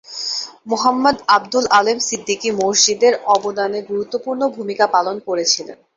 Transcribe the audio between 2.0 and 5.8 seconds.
সিদ্দিকী মসজিদের অবদানে গুরুত্বপূর্ণ ভূমিকা পালন করেছিলেন।